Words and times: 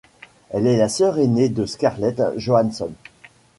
Elle 0.49 0.65
est 0.65 0.77
la 0.77 0.89
sœur 0.89 1.19
ainée 1.19 1.47
de 1.49 1.67
Scarlett 1.67 2.23
Johansson. 2.35 2.89